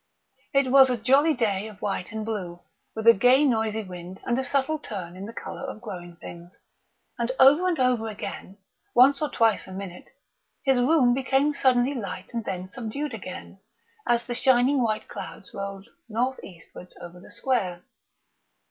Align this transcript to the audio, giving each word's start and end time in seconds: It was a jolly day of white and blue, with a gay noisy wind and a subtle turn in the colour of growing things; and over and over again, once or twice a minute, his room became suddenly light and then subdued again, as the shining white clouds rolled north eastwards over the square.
It 0.51 0.71
was 0.71 0.89
a 0.89 0.97
jolly 0.97 1.35
day 1.35 1.67
of 1.67 1.79
white 1.79 2.11
and 2.11 2.25
blue, 2.25 2.61
with 2.95 3.05
a 3.05 3.13
gay 3.13 3.45
noisy 3.45 3.83
wind 3.83 4.19
and 4.25 4.39
a 4.39 4.43
subtle 4.43 4.79
turn 4.79 5.15
in 5.15 5.27
the 5.27 5.31
colour 5.31 5.61
of 5.61 5.79
growing 5.79 6.15
things; 6.15 6.57
and 7.19 7.31
over 7.39 7.67
and 7.67 7.77
over 7.79 8.07
again, 8.09 8.57
once 8.95 9.21
or 9.21 9.29
twice 9.29 9.67
a 9.67 9.71
minute, 9.71 10.09
his 10.63 10.79
room 10.79 11.13
became 11.13 11.53
suddenly 11.53 11.93
light 11.93 12.31
and 12.33 12.45
then 12.45 12.67
subdued 12.67 13.13
again, 13.13 13.59
as 14.07 14.23
the 14.23 14.33
shining 14.33 14.81
white 14.81 15.07
clouds 15.07 15.53
rolled 15.53 15.87
north 16.09 16.43
eastwards 16.43 16.97
over 16.99 17.19
the 17.19 17.29
square. 17.29 17.83